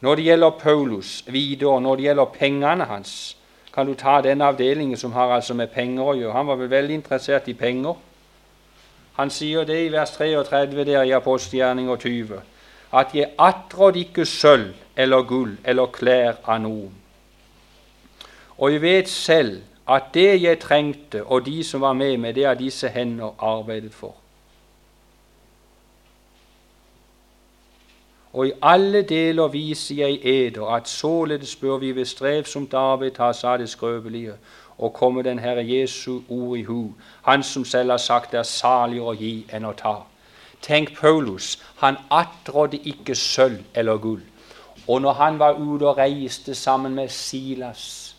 [0.00, 3.36] Når det gjelder Paulus videre, når det gjelder pengene hans,
[3.74, 6.32] kan du ta den avdelingen som har altså med penger å gjøre.
[6.32, 7.94] Han var vel veldig interessert i penger.
[9.16, 12.40] Han sier det i vers 33 der i apostelgjerninger 20,
[12.92, 16.92] at jeg atråd ikke sølv eller gull eller klær av noen.
[18.58, 22.46] Og jeg vet selv at det jeg trengte, og de som var med meg, det
[22.46, 24.14] har disse hender arbeidet for.
[28.36, 33.30] Og i alle deler viser jeg eder at således bør vi ved strevsomt arbeid ta
[33.30, 34.34] har av det skrøpelige
[34.78, 38.42] og komme den Herre Jesu ord i hu, Han som selv har sagt det er
[38.42, 39.94] saligere å gi enn å ta.
[40.60, 44.20] Tenk Paulus, han attrådde ikke sølv eller gull.
[44.88, 48.16] Og når han var ute og reiste sammen med Silas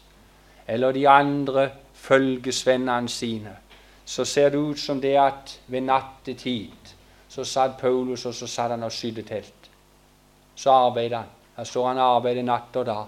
[0.67, 3.53] eller de andre følgesvennene sine,
[4.05, 6.95] så ser det ut som det at ved nattetid
[7.29, 9.56] så satt Paulus og så satt han og sydde telt
[10.57, 11.31] så arbeidet han.
[11.57, 13.05] Her står han og arbeider natt og dag.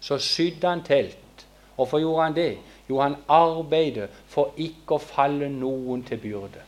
[0.00, 1.46] Så sydde han telt.
[1.74, 2.50] Hvorfor gjorde han det?
[2.88, 6.62] Jo, han arbeidet for ikke å falle noen til byrde.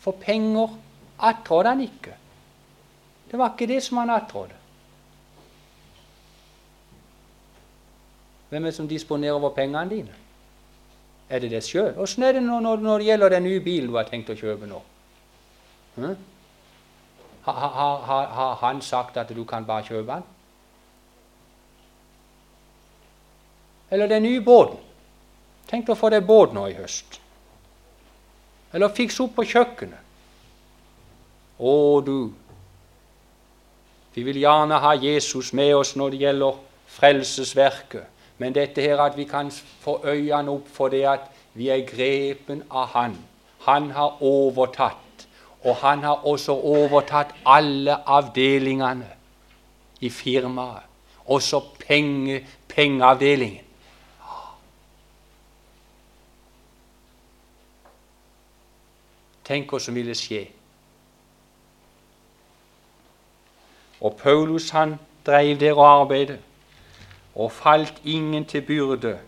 [0.00, 0.76] For penger
[1.18, 2.14] attrådde han ikke.
[3.30, 4.62] Det var ikke det som han attrådde.
[8.48, 10.14] Hvem er det som disponerer over pengene dine?
[11.28, 11.96] Er det deg sjøl?
[11.98, 14.68] Åssen er det når, når, det gjelder den nye bilen du har tenkt å kjøpe
[14.70, 14.78] nå?
[15.96, 16.14] Hm?
[17.46, 20.24] Har, har, har han sagt at du kan bare kjøpe den?
[23.90, 24.80] Eller den nye båten.
[25.70, 27.20] Tenk å få deg båt nå i høst.
[28.74, 30.02] Eller fikse opp på kjøkkenet.
[31.56, 32.32] Å, du.
[34.14, 36.60] Vi vil gjerne ha Jesus med oss når det gjelder
[36.98, 38.12] frelsesverket.
[38.42, 42.66] Men dette her at vi kan få øynene opp for det at vi er grepen
[42.68, 43.16] av Han.
[43.64, 45.05] Han har overtatt.
[45.66, 49.08] Og han har også overtatt alle avdelingene
[50.00, 50.82] i firmaet.
[51.26, 53.64] Også penge, pengeavdelingen.
[59.46, 60.44] Tenk hva som ville skje.
[64.02, 66.38] Og Paulus han dreiv der og arbeidet,
[67.34, 69.18] og falt ingen til byrde.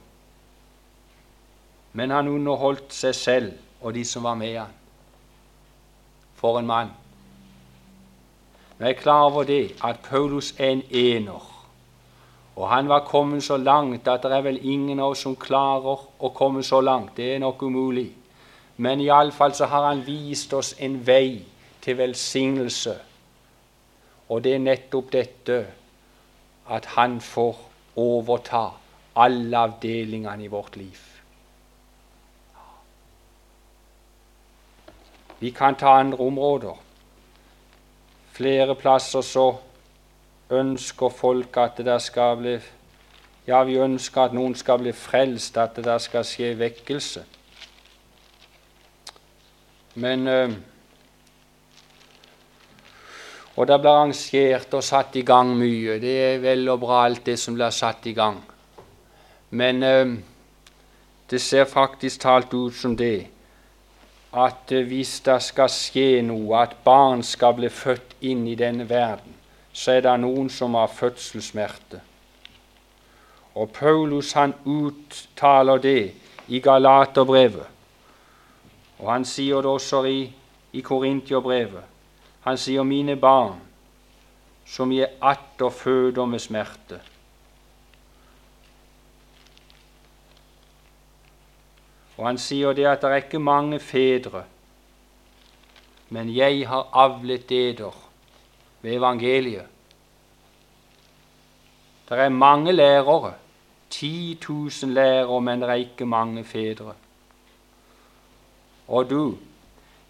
[1.93, 4.78] Men han underholdt seg selv og de som var med han.
[6.39, 6.91] For en mann.
[8.79, 11.43] Jeg er klar over det at Paulus er en ener.
[12.57, 15.99] Og han var kommet så langt at det er vel ingen av oss som klarer
[16.19, 17.17] å komme så langt.
[17.17, 18.13] Det er nok umulig.
[18.77, 21.43] Men iallfall så har han vist oss en vei
[21.83, 22.95] til velsignelse.
[24.29, 25.59] Og det er nettopp dette
[26.71, 27.63] at han får
[27.99, 28.69] overta
[29.19, 31.18] alle avdelingene i vårt liv.
[35.41, 36.79] Vi kan ta andre områder.
[38.33, 39.57] Flere plasser så
[40.51, 42.59] ønsker folk at det der skal bli
[43.49, 47.23] Ja, vi ønsker at noen skal bli frelst, at det der skal skje vekkelse.
[49.95, 50.53] Men øh,
[53.59, 55.97] Og det blir arrangert og satt i gang mye.
[55.99, 58.39] Det er vel og bra, alt det som blir satt i gang.
[59.51, 60.13] Men øh,
[61.31, 63.27] det ser faktisk talt ut som det
[64.33, 68.89] at øh, hvis det skal skje noe, at barn skal bli født inn i denne
[68.89, 69.35] verden,
[69.73, 72.01] så er det noen som har fødselssmerte.
[73.55, 76.13] Og Paulus han uttaler det
[76.49, 77.67] i Galaterbrevet.
[78.99, 80.21] Og han sier det også i,
[80.73, 81.83] i Korintierbrevet.
[82.41, 83.61] Han sier 'mine barn,
[84.67, 87.18] som jeg atter føder med smerte'.
[92.19, 94.43] Og han sier det at det er ikke mange fedre,
[96.11, 97.95] men jeg har avlet eder
[98.83, 99.67] ved evangeliet.
[102.09, 103.35] Det er mange lærere,
[103.91, 106.95] 10 000 lærere, men det er ikke mange fedre.
[108.89, 109.37] Og du,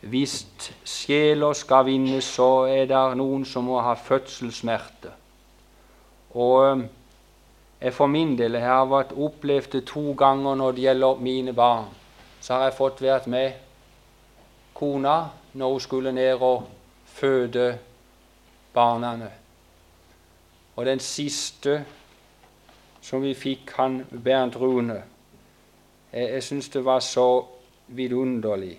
[0.01, 0.47] hvis
[0.85, 5.11] sjeler skal vinnes, så er det noen som må ha fødselssmerte.
[6.31, 6.85] Og
[7.81, 11.53] jeg for min del jeg har vært opplevd det to ganger når det gjelder mine
[11.55, 11.98] barn.
[12.41, 13.53] Så har jeg fått vært med
[14.75, 15.19] kona
[15.53, 16.67] når hun skulle ned og
[17.05, 17.79] føde
[18.75, 19.31] barna.
[20.77, 21.81] Og den siste
[23.03, 25.03] som vi fikk, han Bernt Rune
[26.13, 27.45] Jeg, jeg syns det var så
[27.87, 28.79] vidunderlig.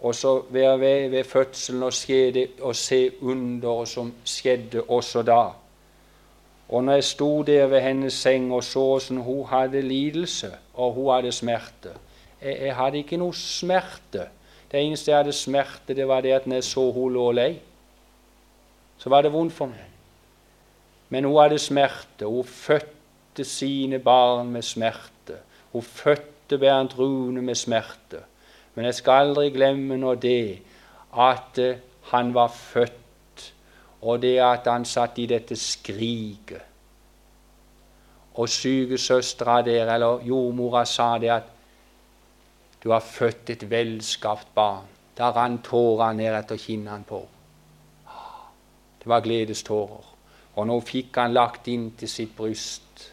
[0.00, 5.42] Og så være ved, ved fødselen og, skjede, og se underet som skjedde også da.
[6.68, 10.92] Og når jeg sto der ved hennes seng og så hvordan hun hadde lidelse og
[10.92, 11.96] hun hadde smerte
[12.42, 14.28] jeg, jeg hadde ikke noe smerte.
[14.70, 17.52] Det eneste jeg hadde smerte, det var det at når jeg så hun lå lei
[19.00, 19.86] så var det vondt for meg.
[21.08, 22.26] Men hun hadde smerte.
[22.28, 25.40] Hun fødte sine barn med smerte.
[25.72, 28.20] Hun fødte Bernt Rune med smerte.
[28.74, 30.60] Men jeg skal aldri glemme nå det
[31.16, 31.78] at eh,
[32.12, 33.46] han var født,
[34.02, 36.60] og det at han satt i dette skriket.
[38.34, 41.48] Og sykesøstera der, eller jordmora, sa det at
[42.82, 44.88] du har født et velskapt barn.
[45.18, 47.26] Da rant tårene ned etter kinnene på
[49.00, 50.04] det var gledestårer.
[50.54, 53.06] Og nå fikk han lagt inn til sitt bryst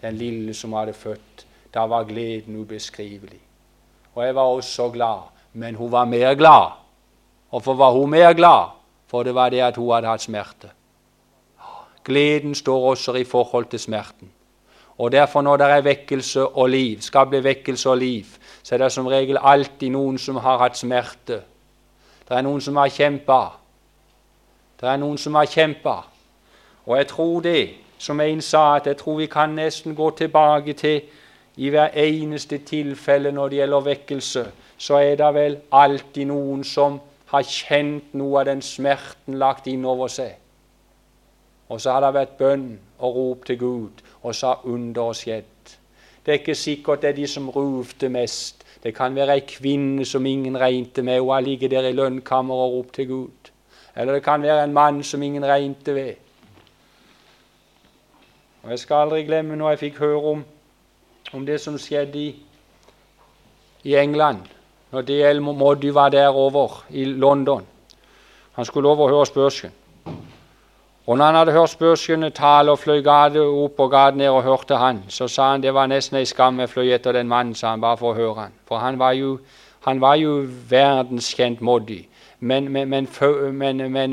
[0.00, 1.44] den lille som hadde født.
[1.70, 3.38] Da var gleden ubeskrivelig.
[4.14, 6.72] Og jeg var også glad, men hun var mer glad.
[7.50, 8.74] Hvorfor var hun mer glad?
[9.06, 10.70] For det var det at hun hadde hatt smerte.
[12.04, 14.30] Gleden står også i forhold til smerten.
[14.98, 18.26] Og derfor, når det er vekkelse og liv, skal bli vekkelse og liv,
[18.62, 21.40] så er det som regel alltid noen som har hatt smerte.
[22.28, 23.40] Det er noen som har kjempa.
[24.80, 25.96] Det er noen som har kjempa.
[26.86, 27.68] Og jeg tror det,
[27.98, 31.02] som en sa, at jeg tror vi kan nesten gå tilbake til
[31.56, 34.44] i hver eneste tilfelle når det gjelder vekkelse,
[34.78, 40.08] så er det vel alltid noen som har kjent noe av den smerten lagt innover
[40.08, 40.32] seg.
[41.68, 45.76] Og så har det vært bønn og rop til Gud, og så har underet skjedd.
[46.26, 48.64] Det er ikke sikkert det er de som ropte mest.
[48.82, 52.72] Det kan være ei kvinne som ingen regnet med, hun ligger der i lønnkammeret og
[52.72, 53.50] roper til Gud.
[53.96, 56.14] Eller det kan være en mann som ingen regnte ved.
[58.62, 60.44] Og Jeg skal aldri glemme når jeg fikk høre om,
[61.32, 62.34] om det som skjedde i,
[63.84, 64.38] i England,
[64.90, 65.40] når D.L.
[65.42, 67.66] Moddy var der over i London.
[68.52, 69.72] Han skulle overhøre og høre Spurgeon.
[71.06, 74.42] Og når han hadde hørt spørsmålene tale og fløy gade opp og gade ned og
[74.42, 77.54] hørte han, så sa han det var nesten ei skam jeg fløy etter den mannen,
[77.54, 78.58] sa han, bare for å høre han.
[78.68, 79.38] For han var jo,
[79.88, 82.02] han var jo verdenskjent Moddi.
[82.40, 82.88] Men, men,
[83.52, 84.10] men, men,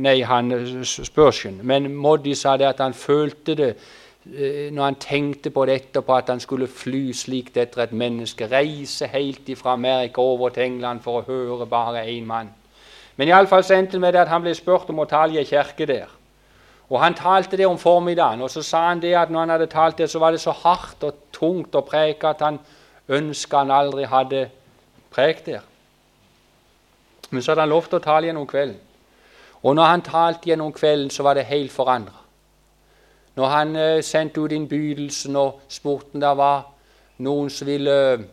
[0.00, 0.52] Nei, han
[0.84, 1.58] Spurgeon.
[1.62, 6.14] Men Moddi sa det at han følte det eh, når han tenkte på dette, på
[6.16, 11.00] at han skulle fly slikt etter et menneske, reise helt fra Amerika over til England
[11.04, 12.52] for å høre bare én mann.
[13.20, 15.84] Men iallfall endte det med at han ble spurt om å tale i ei kirke
[15.84, 16.08] der.
[16.88, 19.66] Og Han talte det om formiddagen, og så sa han det at når han hadde
[19.66, 22.58] talt det, så var det så hardt og tungt å preke at han
[23.08, 24.48] ønska han aldri hadde
[25.12, 25.60] prekt der.
[27.30, 28.80] Men så hadde han lovt å tale gjennom kvelden.
[29.62, 32.16] Og når han talte gjennom kvelden, så var det helt forandra.
[33.36, 36.64] Når han eh, sendte ut innbydelsen og spurte om det var
[37.18, 38.24] noen som ville eh,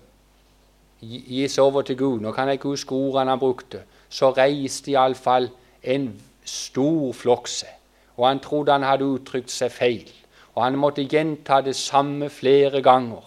[1.03, 3.83] gi seg over til Gud Nå kan jeg ikke huske ordene han brukte.
[4.09, 5.49] Så reiste iallfall
[5.83, 6.11] en
[6.45, 7.73] stor flokk seg.
[8.17, 10.11] Og han trodde han hadde uttrykt seg feil.
[10.55, 13.23] Og han måtte gjenta det samme flere ganger.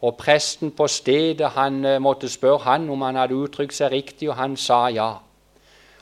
[0.00, 4.30] Og presten på stedet han eh, måtte spørre han om han hadde uttrykt seg riktig,
[4.30, 5.10] og han sa ja.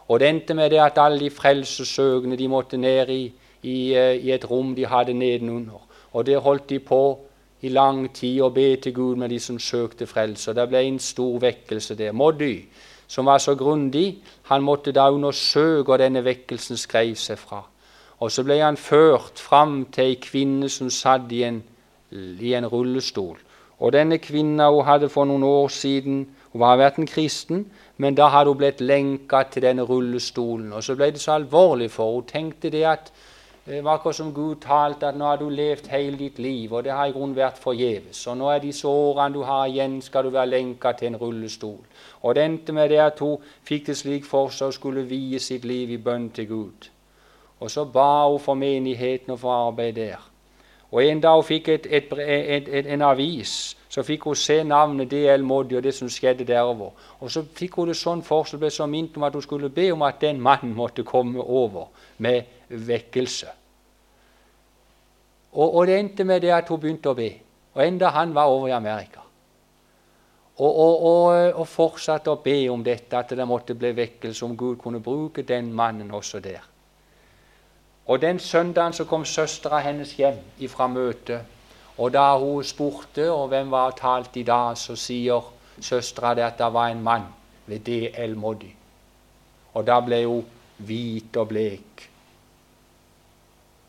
[0.09, 4.15] Og det endte med det at alle de frelsesøkende de måtte ned i, i, eh,
[4.15, 5.83] i, et rom de hadde nedenunder.
[6.13, 7.19] Og det holdt de på
[7.61, 10.51] i lang tid å be til Gud med de som søkte frelse.
[10.51, 12.13] Og det ble en stor vekkelse der.
[12.13, 12.55] Må Moddy,
[13.09, 17.63] som var så grundig, han måtte da undersøke hvor denne vekkelsen skrev seg fra.
[18.21, 21.63] Og så ble han ført fram til ei kvinne som satt i en,
[22.13, 23.39] i en rullestol.
[23.79, 27.67] Og denne kvinna hun hadde for noen år siden Hun var vært en kristen,
[28.01, 30.73] men da hadde hun blitt lenka til denne rullestolen.
[30.73, 32.15] Og så ble det så alvorlig for.
[32.15, 33.13] Hun tenkte det at
[33.69, 36.85] det var akkurat som Gud talte at nå har du levd hele ditt liv, og
[36.85, 38.23] det har i grunnen vært forgjeves.
[38.27, 41.83] Og nå er disse årene du har igjen, skal du være lenka til en rullestol.
[42.23, 43.37] Og det endte med det at hun
[43.69, 46.89] fikk det slik for seg og skulle vie sitt liv i bønn til Gud.
[47.61, 50.25] Og så ba hun for menigheten og for arbeid der.
[50.91, 55.11] Og en dag hun fikk et, et, et, en avis så fikk hun se navnet
[55.11, 55.45] D.L.
[55.45, 56.97] Moddi og det som skjedde derover.
[57.21, 59.69] Og så fikk hun det sånn for seg, ble så minnet om at hun skulle
[59.69, 61.89] be om at den mannen måtte komme over
[62.19, 63.58] med vekkelse.
[65.53, 67.31] Og, og det endte med det at hun begynte å be.
[67.75, 69.25] Og enda han var over i Amerika.
[70.59, 71.05] Og, og,
[71.55, 75.45] og, fortsatte å be om dette, at det måtte bli vekkelse, om Gud kunne bruke
[75.47, 76.65] den mannen også der.
[78.07, 81.59] Og Den søndagen så kom søstera hennes hjem ifra møtet
[81.99, 85.43] og da hun spurte og hvem var talt i dag, så sier
[85.83, 87.27] søstera at det var en mann
[87.67, 88.37] ved D.L.
[88.39, 88.71] Moddi.
[89.75, 90.45] Og da ble hun
[90.79, 92.07] hvit og blek.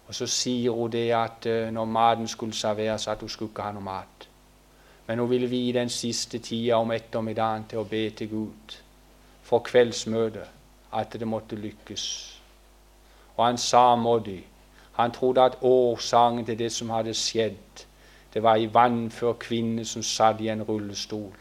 [0.09, 3.61] Og så sier hun det at uh, når maten skulle serveres, at hun skulle ikke
[3.61, 4.25] ha noe mat.
[5.07, 8.77] Men hun ville vie den siste tida om ettermiddagen til å be til Gud
[9.45, 10.49] for kveldsmøtet,
[10.93, 12.05] at det måtte lykkes.
[13.37, 14.43] Og han sa Moddi
[14.93, 17.85] Han trodde at årsaken til det som hadde skjedd,
[18.33, 21.37] det var ei vannfør kvinne som satt i en rullestol,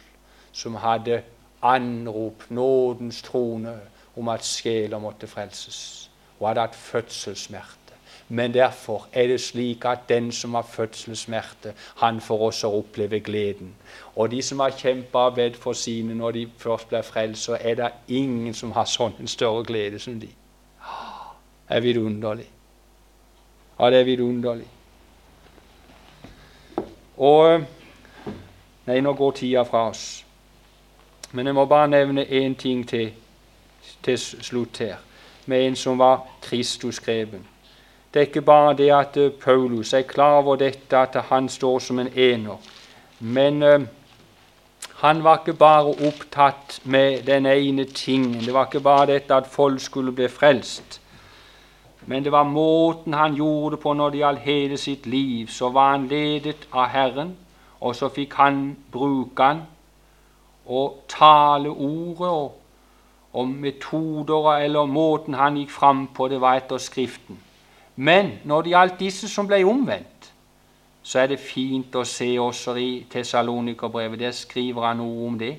[0.52, 1.22] som hadde
[1.62, 3.74] anrop nådens trone
[4.16, 7.87] om at sjeler måtte frelses, og hadde hatt fødselssmerte.
[8.28, 13.74] Men derfor er det slik at den som har fødselssmerte, han får også oppleve gleden.
[14.16, 17.58] Og de som har kjempa og bedt for sine når de først blir frelst, så
[17.60, 20.28] er det ingen som har sånn en større glede som de.
[21.68, 22.48] Det er vidunderlig.
[23.80, 24.68] Ja, det er vidunderlig.
[27.16, 27.64] Og
[28.88, 30.24] Nei, nå går tida fra oss.
[31.32, 33.10] Men jeg må bare nevne én ting til
[34.02, 34.96] til slutt her,
[35.46, 37.46] med en som var Kristus-skreven.
[38.14, 41.78] Det er ikke bare det at uh, Paulus er klar over dette, at han står
[41.78, 42.56] som en ener.
[43.20, 43.80] Men uh,
[44.94, 48.40] han var ikke bare opptatt med den ene tingen.
[48.40, 51.00] Det var ikke bare dette at folk skulle bli frelst.
[52.06, 55.46] Men det var måten han gjorde det på når det gjaldt hele sitt liv.
[55.46, 57.36] Så var han ledet av Herren,
[57.80, 59.60] og så fikk han bruke han
[60.68, 62.54] og tale ordet og,
[63.32, 67.38] og metoder eller måten han gikk fram på, det var etter Skriften.
[67.98, 70.28] Men når det gjaldt disse som ble omvendt,
[71.02, 74.20] så er det fint å se også i Tessalonikerbrevet.
[74.20, 75.56] Der skriver han noe om det.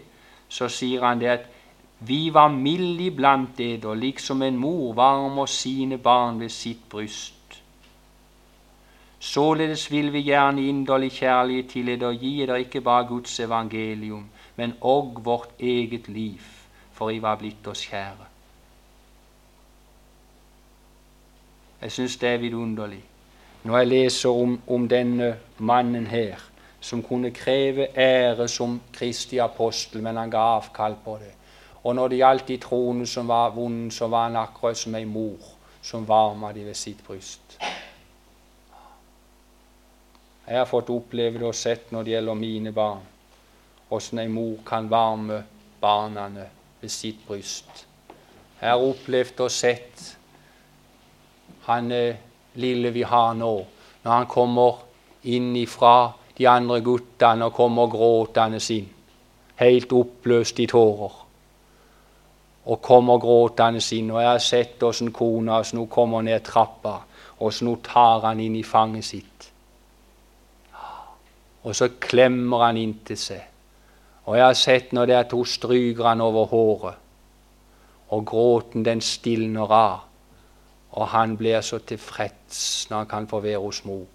[0.47, 1.49] Så sier han det at
[2.07, 7.35] vi var milde iblant dere, liksom en mor varmer sine barn ved sitt bryst.
[9.19, 14.77] Således vil vi gjerne inderlig kjærlighet til og gi dere ikke bare Guds evangelium, men
[14.81, 16.39] òg vårt eget liv,
[16.93, 18.28] for I var blitt oss kjære.
[21.82, 23.03] Jeg syns det er vidunderlig
[23.63, 26.39] når jeg leser om, om denne mannen her,
[26.82, 31.34] som kunne kreve ære som Kristi apostel, men han ga avkall på det.
[31.84, 35.05] Og når det gjaldt de troende som var vonde, så var han akkurat som ei
[35.05, 37.57] mor som varma de ved sitt bryst.
[40.47, 43.03] Jeg har fått oppleve det og sett når det gjelder mine barn,
[43.91, 45.43] åssen ei mor kan varme
[45.82, 46.27] barna
[46.82, 47.86] ved sitt bryst.
[48.61, 50.18] Jeg har opplevd og sett
[51.70, 52.15] han eh,
[52.59, 53.53] lille vi har nå,
[54.03, 54.82] når han kommer
[55.30, 58.88] inn ifra de andre guttene og kommer gråtende inn,
[59.59, 61.17] helt oppløst i tårer.
[62.70, 64.11] Og kommer gråtende inn.
[64.11, 66.99] Og jeg har sett åssen kona hans nå kommer ned trappa,
[67.39, 69.49] åssen hun tar han inn i fanget sitt.
[71.63, 73.45] Og så klemmer han inntil seg.
[74.30, 76.95] Og jeg har sett når det er hun stryker han over håret,
[78.09, 80.09] og gråten den stilner av.
[80.91, 84.05] Og han blir så tilfreds når han kan få være hos mor.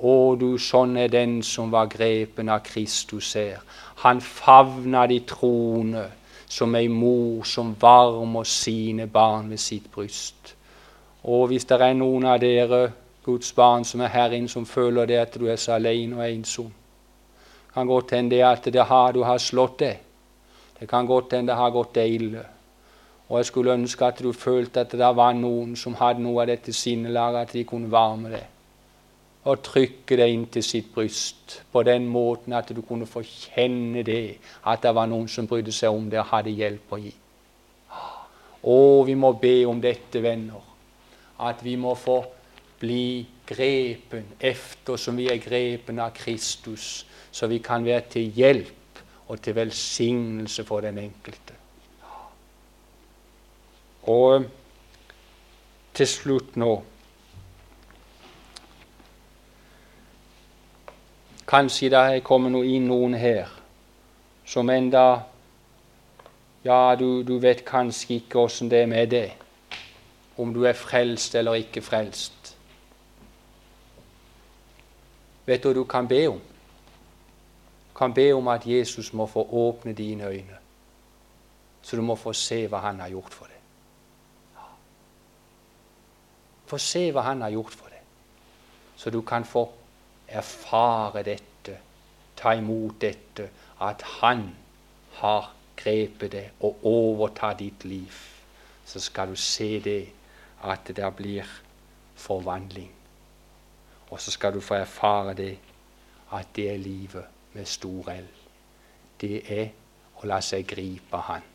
[0.00, 3.60] Å, du, sånn er den som var grepen av Kristus her.
[4.04, 6.06] Han favna de troende
[6.50, 10.54] som ei mor som varmer sine barn ved sitt bryst.
[11.22, 12.80] Og hvis det er noen av dere
[13.24, 16.24] Guds barn som er her inne, som føler det at du er så alene og
[16.24, 16.70] ensom,
[17.74, 20.00] kan godt hende at det har, du har slått deg.
[20.80, 22.46] Det kan godt hende det har gått deg ille.
[23.30, 26.50] Og jeg skulle ønske at du følte at det var noen som hadde noe av
[26.50, 28.48] dette sinnelaget, at de kunne varme deg
[29.48, 34.02] og trykke deg inn til sitt bryst på den måten at du kunne få kjenne
[34.04, 34.36] det,
[34.68, 37.12] at det var noen som brydde seg om det og hadde hjelp å gi.
[38.60, 38.76] Å,
[39.08, 40.60] vi må be om dette, venner,
[41.40, 42.18] at vi må få
[42.80, 49.00] bli grepen efter som vi er grepen av Kristus, så vi kan være til hjelp
[49.30, 51.59] og til velsignelse for den enkelte.
[54.02, 54.44] Og
[55.94, 56.70] til slutt nå
[61.50, 63.50] Kanskje det er kommet inn noen her
[64.46, 65.24] som enda
[66.64, 69.32] Ja, du, du vet kanskje ikke åssen det er med det,
[70.36, 72.50] om du er frelst eller ikke frelst.
[75.46, 76.40] Vet du hva du kan be om?
[77.88, 80.58] Du kan be om at Jesus må få åpne dine øyne,
[81.82, 83.49] så du må få se hva han har gjort for deg.
[86.70, 88.02] Få se hva han har gjort for deg,
[88.96, 89.64] så du kan få
[90.30, 91.74] erfare dette,
[92.38, 93.48] ta imot dette,
[93.80, 94.44] at Han
[95.18, 98.14] har grepet det og overtar ditt liv,
[98.86, 100.12] så skal du se det,
[100.62, 101.48] at det blir
[102.14, 102.92] forvandling.
[104.10, 105.58] Og så skal du få erfare det,
[106.32, 108.28] at det er livet med stor L.
[109.20, 109.70] Det er
[110.20, 111.46] å la seg gripe Han.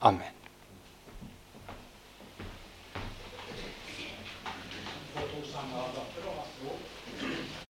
[0.00, 0.33] Amen.